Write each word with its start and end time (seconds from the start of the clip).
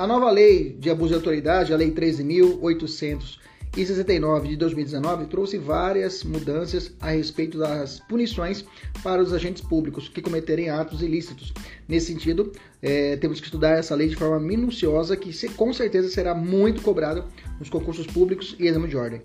A 0.00 0.06
nova 0.06 0.30
lei 0.30 0.76
de 0.78 0.88
abuso 0.88 1.10
de 1.10 1.16
autoridade, 1.16 1.74
a 1.74 1.76
Lei 1.76 1.90
13.869 1.90 4.48
de 4.48 4.56
2019, 4.56 5.26
trouxe 5.26 5.58
várias 5.58 6.24
mudanças 6.24 6.90
a 6.98 7.10
respeito 7.10 7.58
das 7.58 8.00
punições 8.08 8.64
para 9.02 9.20
os 9.20 9.34
agentes 9.34 9.62
públicos 9.62 10.08
que 10.08 10.22
cometerem 10.22 10.70
atos 10.70 11.02
ilícitos. 11.02 11.52
Nesse 11.86 12.06
sentido, 12.06 12.50
é, 12.80 13.18
temos 13.18 13.40
que 13.40 13.46
estudar 13.48 13.76
essa 13.76 13.94
lei 13.94 14.08
de 14.08 14.16
forma 14.16 14.40
minuciosa, 14.40 15.18
que 15.18 15.48
com 15.50 15.70
certeza 15.70 16.08
será 16.08 16.34
muito 16.34 16.80
cobrada 16.80 17.26
nos 17.58 17.68
concursos 17.68 18.06
públicos 18.06 18.56
e 18.58 18.68
exame 18.68 18.88
de 18.88 18.96
ordem. 18.96 19.20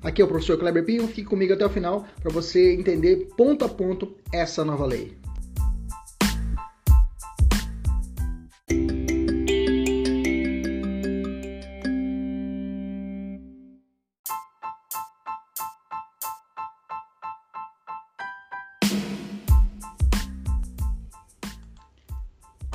Aqui 0.00 0.22
é 0.22 0.24
o 0.24 0.28
professor 0.28 0.56
Kleber 0.56 0.84
Pinho, 0.84 1.08
fique 1.08 1.24
comigo 1.24 1.54
até 1.54 1.66
o 1.66 1.70
final 1.70 2.06
para 2.22 2.30
você 2.30 2.72
entender 2.72 3.30
ponto 3.36 3.64
a 3.64 3.68
ponto 3.68 4.14
essa 4.32 4.64
nova 4.64 4.86
lei. 4.86 5.18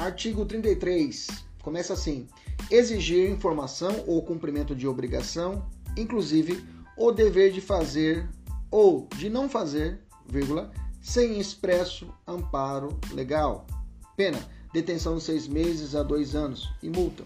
Artigo 0.05 0.45
33 0.45 1.25
começa 1.63 1.93
assim: 1.93 2.27
exigir 2.69 3.27
informação 3.27 4.03
ou 4.05 4.21
cumprimento 4.21 4.75
de 4.75 4.87
obrigação, 4.87 5.65
inclusive 5.97 6.63
o 6.95 7.11
dever 7.11 7.51
de 7.51 7.59
fazer 7.59 8.29
ou 8.69 9.07
de 9.17 9.31
não 9.31 9.49
fazer, 9.49 9.99
vírgula, 10.27 10.71
sem 11.01 11.39
expresso 11.39 12.13
amparo 12.27 12.99
legal. 13.13 13.65
Pena: 14.15 14.37
detenção 14.71 15.17
de 15.17 15.23
seis 15.23 15.47
meses 15.47 15.95
a 15.95 16.03
dois 16.03 16.35
anos 16.35 16.71
e 16.83 16.89
multa. 16.89 17.23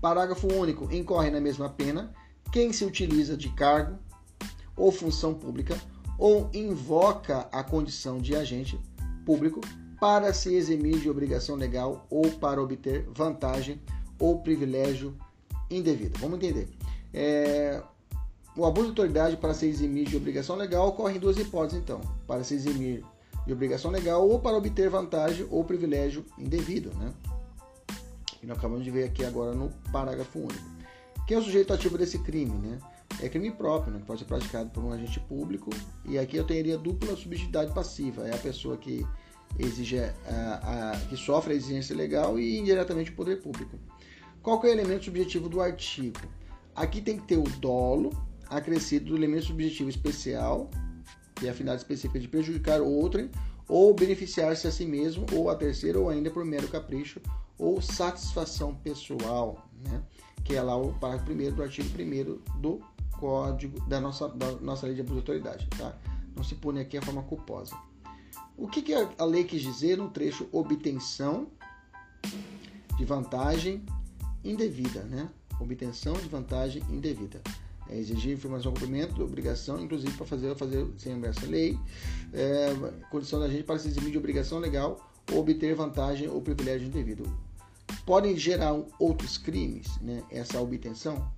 Parágrafo 0.00 0.46
único: 0.54 0.88
incorre 0.94 1.30
na 1.30 1.40
mesma 1.40 1.68
pena 1.68 2.14
quem 2.52 2.72
se 2.72 2.84
utiliza 2.84 3.36
de 3.36 3.48
cargo 3.48 3.98
ou 4.76 4.92
função 4.92 5.34
pública 5.34 5.76
ou 6.16 6.48
invoca 6.54 7.48
a 7.50 7.64
condição 7.64 8.18
de 8.18 8.36
agente 8.36 8.78
público 9.26 9.60
para 10.00 10.32
se 10.32 10.54
eximir 10.54 10.98
de 10.98 11.10
obrigação 11.10 11.54
legal 11.56 12.06
ou 12.08 12.30
para 12.30 12.60
obter 12.60 13.06
vantagem 13.14 13.80
ou 14.18 14.40
privilégio 14.40 15.14
indevido. 15.70 16.18
Vamos 16.18 16.38
entender. 16.38 16.68
É, 17.12 17.82
o 18.56 18.64
abuso 18.64 18.86
de 18.86 18.90
autoridade 18.90 19.36
para 19.36 19.54
se 19.54 19.66
eximir 19.66 20.08
de 20.08 20.16
obrigação 20.16 20.56
legal 20.56 20.88
ocorre 20.88 21.16
em 21.16 21.20
duas 21.20 21.38
hipóteses, 21.38 21.82
então: 21.82 22.00
para 22.26 22.42
se 22.42 22.54
eximir 22.54 23.04
de 23.46 23.52
obrigação 23.52 23.90
legal 23.90 24.28
ou 24.28 24.40
para 24.40 24.56
obter 24.56 24.88
vantagem 24.88 25.46
ou 25.50 25.64
privilégio 25.64 26.24
indevido, 26.38 26.90
né? 26.98 27.12
E 28.42 28.46
nós 28.46 28.56
acabamos 28.56 28.84
de 28.84 28.90
ver 28.90 29.04
aqui 29.04 29.24
agora 29.24 29.54
no 29.54 29.70
parágrafo 29.92 30.38
único. 30.38 30.80
Quem 31.26 31.36
é 31.36 31.40
o 31.40 31.44
sujeito 31.44 31.72
ativo 31.72 31.98
desse 31.98 32.18
crime, 32.18 32.56
né? 32.58 32.78
É 33.20 33.28
crime 33.28 33.50
próprio, 33.50 33.92
né? 33.92 34.00
Que 34.00 34.06
pode 34.06 34.20
ser 34.20 34.26
praticado 34.26 34.70
por 34.70 34.82
um 34.82 34.92
agente 34.92 35.20
público. 35.20 35.70
E 36.06 36.18
aqui 36.18 36.36
eu 36.36 36.44
teria 36.44 36.78
dupla 36.78 37.14
subjetividade 37.14 37.72
passiva. 37.74 38.26
É 38.26 38.34
a 38.34 38.38
pessoa 38.38 38.78
que 38.78 39.06
exige 39.58 39.98
a, 39.98 40.92
a, 40.92 41.00
que 41.08 41.16
sofre 41.16 41.52
a 41.52 41.56
exigência 41.56 41.94
legal 41.94 42.38
e 42.38 42.58
indiretamente 42.58 43.10
o 43.10 43.14
poder 43.14 43.40
público. 43.40 43.78
Qual 44.42 44.62
é 44.64 44.68
o 44.68 44.72
elemento 44.72 45.04
subjetivo 45.04 45.48
do 45.48 45.60
artigo? 45.60 46.20
Aqui 46.74 47.00
tem 47.00 47.18
que 47.18 47.26
ter 47.26 47.36
o 47.36 47.44
dolo 47.58 48.10
acrescido 48.48 49.10
do 49.10 49.16
elemento 49.16 49.46
subjetivo 49.46 49.90
especial, 49.90 50.70
que 51.34 51.46
é 51.46 51.50
a 51.50 51.54
finalidade 51.54 51.82
específica 51.82 52.18
de 52.18 52.28
prejudicar 52.28 52.80
outrem, 52.80 53.30
ou 53.68 53.94
beneficiar-se 53.94 54.66
a 54.66 54.72
si 54.72 54.84
mesmo, 54.84 55.26
ou 55.32 55.48
a 55.50 55.54
terceiro, 55.54 56.02
ou 56.02 56.10
ainda 56.10 56.30
por 56.30 56.44
mero 56.44 56.66
capricho, 56.68 57.20
ou 57.58 57.80
satisfação 57.80 58.74
pessoal, 58.74 59.68
né? 59.86 60.02
que 60.42 60.56
é 60.56 60.62
lá 60.62 60.76
o 60.76 60.92
parágrafo 60.94 61.30
1 61.30 61.54
do 61.54 61.62
artigo 61.62 61.88
1 61.88 62.60
do 62.60 62.80
Código 63.18 63.78
da 63.86 64.00
nossa, 64.00 64.28
da 64.28 64.52
nossa 64.52 64.86
Lei 64.86 64.94
de 64.94 65.02
Abuso 65.02 65.20
de 65.20 65.20
Autoridade. 65.20 65.68
Tá? 65.76 65.96
Não 66.34 66.42
se 66.42 66.54
pune 66.54 66.80
aqui 66.80 66.96
a 66.96 67.02
forma 67.02 67.22
culposa. 67.22 67.76
O 68.60 68.68
que, 68.68 68.82
que 68.82 68.92
a 68.92 69.24
lei 69.24 69.42
quis 69.44 69.62
dizer 69.62 69.96
no 69.96 70.10
trecho 70.10 70.46
obtenção 70.52 71.46
de 72.98 73.06
vantagem 73.06 73.82
indevida, 74.44 75.02
né? 75.04 75.30
Obtenção 75.58 76.12
de 76.12 76.28
vantagem 76.28 76.82
indevida. 76.90 77.40
É 77.88 77.96
exigir 77.96 78.34
informação 78.34 78.70
cumprimento, 78.74 79.24
obrigação, 79.24 79.82
inclusive 79.82 80.12
para 80.12 80.26
fazer, 80.26 80.54
fazer 80.56 80.86
sem 80.98 81.18
essa 81.24 81.46
lei, 81.46 81.78
é, 82.34 82.68
condição 83.10 83.40
da 83.40 83.48
gente 83.48 83.64
para 83.64 83.78
se 83.78 83.88
eximir 83.88 84.10
de 84.10 84.18
obrigação 84.18 84.58
legal 84.58 85.10
ou 85.32 85.38
obter 85.38 85.74
vantagem 85.74 86.28
ou 86.28 86.42
privilégio 86.42 86.86
indevido. 86.86 87.24
Podem 88.04 88.36
gerar 88.36 88.78
outros 88.98 89.38
crimes, 89.38 89.88
né? 90.02 90.22
Essa 90.30 90.60
obtenção? 90.60 91.32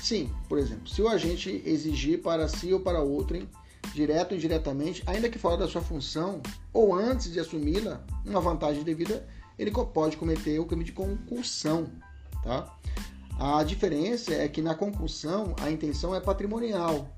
Sim, 0.00 0.32
por 0.48 0.58
exemplo, 0.58 0.88
se 0.88 1.02
o 1.02 1.08
agente 1.08 1.62
exigir 1.66 2.22
para 2.22 2.48
si 2.48 2.72
ou 2.72 2.80
para 2.80 3.02
outrem 3.02 3.46
direto 3.94 4.32
ou 4.32 4.38
indiretamente, 4.38 5.02
ainda 5.06 5.28
que 5.28 5.38
fora 5.38 5.56
da 5.56 5.68
sua 5.68 5.80
função 5.80 6.40
ou 6.72 6.94
antes 6.94 7.32
de 7.32 7.38
assumi-la, 7.38 8.02
uma 8.24 8.40
vantagem 8.40 8.82
devida, 8.82 9.26
ele 9.58 9.70
pode 9.70 10.16
cometer 10.16 10.58
o 10.58 10.64
crime 10.64 10.84
de 10.84 10.92
concussão, 10.92 11.86
tá? 12.42 12.74
A 13.38 13.62
diferença 13.64 14.32
é 14.32 14.48
que 14.48 14.62
na 14.62 14.74
concussão 14.74 15.54
a 15.60 15.70
intenção 15.70 16.14
é 16.14 16.20
patrimonial, 16.20 17.08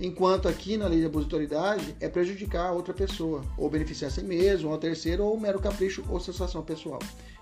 enquanto 0.00 0.48
aqui 0.48 0.76
na 0.76 0.86
lei 0.86 1.00
de 1.00 1.06
abuso 1.06 1.26
de 1.26 1.34
autoridade 1.34 1.96
é 2.00 2.08
prejudicar 2.08 2.68
a 2.68 2.72
outra 2.72 2.92
pessoa, 2.92 3.42
ou 3.56 3.70
beneficiar 3.70 4.10
a 4.10 4.14
si 4.14 4.22
mesmo, 4.22 4.68
ou 4.68 4.74
a 4.74 4.78
terceiro, 4.78 5.24
ou 5.24 5.38
mero 5.38 5.60
capricho 5.60 6.04
ou 6.08 6.18
satisfação 6.18 6.62
pessoal. 6.62 6.98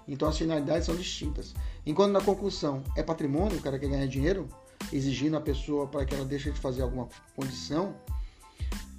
Então 0.07 0.29
as 0.29 0.37
finalidades 0.37 0.87
são 0.87 0.97
distintas. 0.97 1.55
Enquanto 1.87 2.13
na 2.13 2.21
concussão 2.21 2.83
é 2.97 3.03
patrimônio, 3.03 3.59
o 3.59 3.63
cara 3.63 3.79
quer 3.79 3.89
ganhar 3.89 4.07
dinheiro, 4.07 4.49
exigindo 4.93 5.37
a 5.37 5.41
pessoa 5.41 5.87
para 5.87 6.05
que 6.05 6.15
ela 6.15 6.25
deixe 6.25 6.51
de 6.51 6.59
fazer 6.59 6.83
alguma 6.83 7.09
condição, 7.37 7.95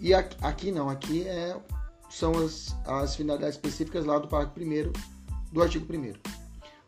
e 0.01 0.13
aqui 0.13 0.71
não, 0.71 0.89
aqui 0.89 1.27
é, 1.27 1.55
são 2.09 2.31
as, 2.37 2.75
as 2.85 3.15
finalidades 3.15 3.55
específicas 3.55 4.03
lá 4.03 4.17
do 4.17 4.27
parágrafo 4.27 4.59
1 4.59 4.91
do 5.51 5.61
artigo 5.61 5.85
1 5.93 6.13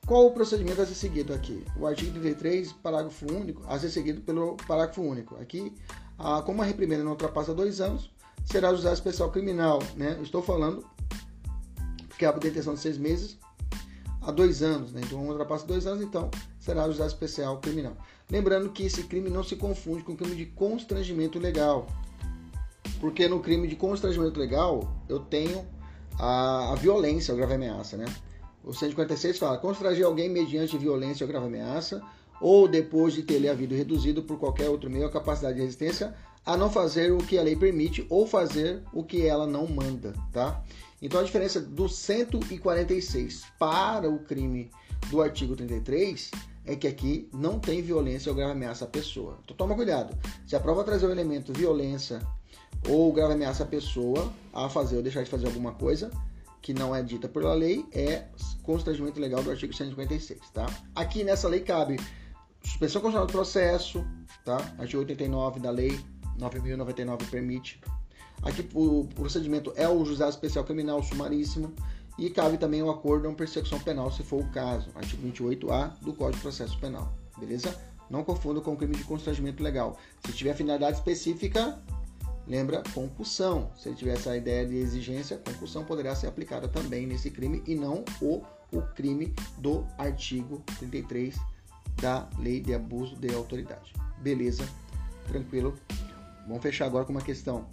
Qual 0.06 0.26
o 0.26 0.32
procedimento 0.32 0.82
a 0.82 0.86
ser 0.86 0.96
seguido 0.96 1.34
aqui? 1.34 1.64
O 1.78 1.86
artigo 1.86 2.12
33, 2.12 2.74
parágrafo 2.74 3.32
único, 3.32 3.64
a 3.68 3.78
ser 3.78 3.90
seguido 3.90 4.22
pelo 4.22 4.58
parágrafo 4.68 5.02
único. 5.02 5.36
Aqui, 5.36 5.74
a, 6.18 6.42
como 6.42 6.62
a 6.62 6.66
reprimenda 6.66 7.04
não 7.04 7.12
ultrapassa 7.12 7.54
dois 7.54 7.80
anos, 7.80 8.12
será 8.46 8.72
usado 8.72 8.94
especial 8.94 9.32
criminal. 9.32 9.80
Né? 9.96 10.20
estou 10.22 10.42
falando 10.42 10.84
porque 12.10 12.26
a 12.26 12.32
detenção 12.32 12.74
de 12.74 12.80
seis 12.80 12.98
meses 12.98 13.38
a 14.22 14.32
dois 14.32 14.64
anos, 14.64 14.94
né? 14.94 15.02
então 15.04 15.28
ultrapassa 15.28 15.66
dois 15.68 15.86
anos, 15.86 16.04
então 16.04 16.32
será 16.60 16.86
usado 16.86 17.08
especial 17.08 17.60
criminal. 17.60 17.96
Lembrando 18.30 18.70
que 18.70 18.84
esse 18.84 19.04
crime 19.04 19.30
não 19.30 19.44
se 19.44 19.56
confunde 19.56 20.04
com 20.04 20.14
o 20.14 20.18
crime 20.18 20.36
de 20.36 20.46
constrangimento 20.48 21.38
legal. 21.38 21.88
Porque 23.04 23.28
no 23.28 23.42
crime 23.42 23.68
de 23.68 23.76
constrangimento 23.76 24.40
legal, 24.40 24.96
eu 25.10 25.20
tenho 25.20 25.68
a, 26.18 26.72
a 26.72 26.76
violência, 26.76 27.34
a 27.34 27.36
grave 27.36 27.56
ameaça, 27.56 27.98
né? 27.98 28.06
O 28.64 28.74
156 28.74 29.38
fala: 29.38 29.58
constranger 29.58 30.06
alguém 30.06 30.30
mediante 30.30 30.78
violência 30.78 31.26
ou 31.26 31.28
grave 31.28 31.48
ameaça, 31.48 32.02
ou 32.40 32.66
depois 32.66 33.14
de 33.14 33.22
ter-lhe 33.22 33.50
havido 33.50 33.76
reduzido 33.76 34.24
por 34.24 34.40
qualquer 34.40 34.70
outro 34.70 34.90
meio 34.90 35.06
a 35.06 35.12
capacidade 35.12 35.56
de 35.56 35.64
resistência, 35.64 36.16
a 36.46 36.56
não 36.56 36.72
fazer 36.72 37.12
o 37.12 37.18
que 37.18 37.38
a 37.38 37.44
lei 37.44 37.58
permite 37.58 38.08
ou 38.10 38.26
fazer 38.26 38.82
o 38.94 39.04
que 39.04 39.28
ela 39.28 39.46
não 39.46 39.68
manda, 39.68 40.14
tá? 40.32 40.64
Então 41.02 41.20
a 41.20 41.24
diferença 41.26 41.60
do 41.60 41.90
146 41.90 43.44
para 43.60 44.10
o 44.10 44.20
crime 44.20 44.72
do 45.10 45.22
artigo 45.22 45.58
33 45.58 46.32
é 46.66 46.74
que 46.74 46.88
aqui 46.88 47.28
não 47.34 47.60
tem 47.60 47.82
violência 47.82 48.30
ou 48.30 48.36
grave 48.38 48.54
ameaça 48.54 48.86
à 48.86 48.88
pessoa. 48.88 49.40
Então 49.44 49.58
toma 49.58 49.76
cuidado. 49.76 50.18
Se 50.48 50.56
a 50.56 50.60
prova 50.62 50.86
trazer 50.86 51.06
o 51.06 51.12
elemento 51.12 51.52
violência 51.52 52.22
ou 52.90 53.12
grave 53.14 53.34
ameaça 53.34 53.64
à 53.64 53.66
pessoa 53.66 54.32
a 54.54 54.70
fazer 54.70 54.98
ou 54.98 55.04
deixar 55.04 55.24
de 55.24 55.30
fazer 55.30 55.48
alguma 55.48 55.74
coisa 55.74 56.12
que 56.62 56.74
não 56.74 56.96
é 56.96 57.04
dita 57.04 57.28
pela 57.28 57.54
lei, 57.54 57.86
é 57.92 58.26
constrangimento 58.64 59.20
legal 59.20 59.44
do 59.44 59.52
artigo 59.52 59.74
156, 59.74 60.40
tá? 60.52 60.66
Aqui 60.96 61.24
nessa 61.24 61.50
lei 61.50 61.60
cabe 61.60 61.98
suspensão 62.64 63.02
constitucional 63.02 63.28
do 63.28 63.32
processo, 63.34 64.06
tá? 64.46 64.56
Artigo 64.78 65.00
89 65.00 65.60
da 65.60 65.70
lei 65.70 66.00
9099 66.40 67.26
permite. 67.26 67.82
Aqui 68.42 68.68
o 68.74 69.06
procedimento 69.14 69.74
é 69.76 69.88
o 69.90 70.06
juizado 70.06 70.32
especial 70.32 70.64
criminal 70.64 71.04
sumaríssimo 71.04 71.74
e 72.18 72.30
cabe 72.30 72.58
também 72.58 72.82
o 72.82 72.90
acordo 72.90 73.28
ou 73.28 73.36
persecução 73.36 73.80
penal, 73.80 74.10
se 74.12 74.24
for 74.24 74.42
o 74.42 74.50
caso, 74.52 74.90
artigo 74.96 75.28
28A 75.28 76.00
do 76.00 76.14
Código 76.14 76.38
de 76.38 76.42
Processo 76.42 76.80
Penal, 76.80 77.12
beleza? 77.38 77.78
Não 78.10 78.24
confunda 78.24 78.62
com 78.62 78.76
crime 78.76 78.96
de 78.96 79.04
constrangimento 79.04 79.62
legal. 79.64 79.98
Se 80.26 80.32
tiver 80.32 80.54
finalidade 80.54 80.98
específica, 80.98 81.82
Lembra? 82.48 82.84
Concussão. 82.94 83.72
Se 83.78 83.90
ele 83.90 83.96
tivesse 83.96 84.28
a 84.30 84.36
ideia 84.36 84.66
de 84.66 84.76
exigência, 84.76 85.38
concussão 85.38 85.86
poderá 85.86 86.16
ser 86.16 86.28
aplicada 86.28 86.68
também 86.68 87.08
nesse 87.08 87.32
crime 87.32 87.64
e 87.66 87.76
não 87.76 88.04
o, 88.22 88.42
o 88.72 88.82
crime 88.94 89.34
do 89.58 89.86
artigo 89.98 90.64
33 90.80 91.36
da 92.02 92.28
Lei 92.38 92.60
de 92.60 92.74
Abuso 92.74 93.16
de 93.16 93.34
Autoridade. 93.34 93.94
Beleza? 94.20 94.68
Tranquilo? 95.28 95.74
Vamos 96.48 96.62
fechar 96.62 96.86
agora 96.86 97.06
com 97.06 97.12
uma 97.12 97.22
questão. 97.22 97.68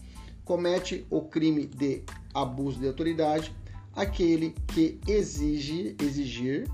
Comete 0.45 1.07
o 1.11 1.23
crime 1.23 1.67
de 1.67 2.03
abuso 2.33 2.79
de 2.79 2.87
autoridade 2.87 3.55
aquele 3.95 4.55
que 4.69 5.01
exige 5.07 5.97
exigir 6.01 6.69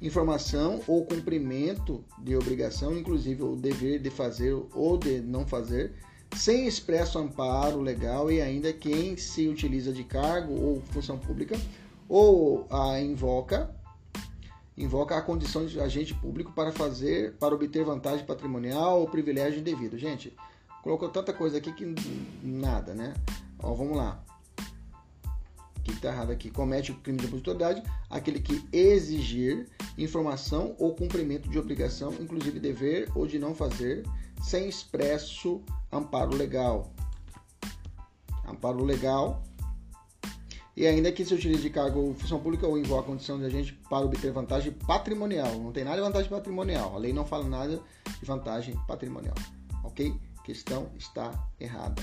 informação 0.00 0.80
ou 0.86 1.04
cumprimento 1.04 2.02
de 2.18 2.34
obrigação, 2.34 2.96
inclusive 2.96 3.42
o 3.42 3.54
dever 3.54 4.00
de 4.00 4.10
fazer 4.10 4.54
ou 4.72 4.96
de 4.96 5.20
não 5.20 5.46
fazer, 5.46 5.92
sem 6.36 6.66
expresso 6.66 7.18
amparo 7.18 7.80
legal 7.80 8.30
e 8.30 8.40
ainda 8.40 8.72
quem 8.72 9.16
se 9.16 9.48
utiliza 9.48 9.92
de 9.92 10.04
cargo 10.04 10.54
ou 10.54 10.80
função 10.80 11.18
pública 11.18 11.58
ou 12.08 12.66
a 12.70 13.00
invoca 13.00 13.74
invoca 14.76 15.16
a 15.16 15.22
condição 15.22 15.66
de 15.66 15.78
agente 15.78 16.14
público 16.14 16.52
para 16.52 16.72
fazer 16.72 17.34
para 17.34 17.54
obter 17.54 17.84
vantagem 17.84 18.24
patrimonial 18.24 19.00
ou 19.00 19.08
privilégio 19.08 19.60
indevido. 19.60 19.98
Gente, 19.98 20.34
colocou 20.82 21.08
tanta 21.08 21.32
coisa 21.32 21.58
aqui 21.58 21.72
que 21.72 21.94
nada, 22.42 22.94
né? 22.94 23.14
Ó, 23.58 23.74
vamos 23.74 23.96
lá. 23.96 24.24
O 25.76 25.82
que 25.82 25.92
está 25.92 26.08
errado 26.08 26.30
aqui? 26.30 26.50
Comete 26.50 26.92
o 26.92 26.94
crime 26.96 27.18
de 27.18 27.26
opositoriedade 27.26 27.82
aquele 28.08 28.40
que 28.40 28.62
exigir 28.72 29.66
informação 29.96 30.74
ou 30.78 30.94
cumprimento 30.94 31.48
de 31.48 31.58
obrigação, 31.58 32.14
inclusive 32.20 32.58
dever 32.58 33.10
ou 33.14 33.26
de 33.26 33.38
não 33.38 33.54
fazer, 33.54 34.04
sem 34.42 34.68
expresso 34.68 35.62
amparo 35.92 36.36
legal. 36.36 36.92
Amparo 38.46 38.84
legal. 38.84 39.42
E 40.76 40.86
ainda 40.86 41.12
que 41.12 41.24
se 41.24 41.34
utilize 41.34 41.62
de 41.62 41.70
cargo 41.70 42.00
ou 42.00 42.14
função 42.14 42.40
pública 42.40 42.66
ou 42.66 42.78
invoque 42.78 43.02
a 43.02 43.06
condição 43.06 43.38
de 43.38 43.44
agente 43.44 43.72
para 43.88 44.04
obter 44.04 44.32
vantagem 44.32 44.72
patrimonial. 44.72 45.54
Não 45.58 45.72
tem 45.72 45.84
nada 45.84 45.96
de 45.96 46.02
vantagem 46.02 46.30
patrimonial. 46.30 46.94
A 46.94 46.98
lei 46.98 47.12
não 47.12 47.26
fala 47.26 47.44
nada 47.44 47.80
de 48.18 48.24
vantagem 48.24 48.74
patrimonial. 48.86 49.34
Ok? 49.84 50.18
questão 50.50 50.90
está 50.96 51.32
errada. 51.58 52.02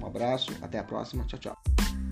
Um 0.00 0.06
abraço, 0.06 0.50
até 0.60 0.78
a 0.78 0.84
próxima. 0.84 1.24
Tchau, 1.24 1.38
tchau. 1.38 2.09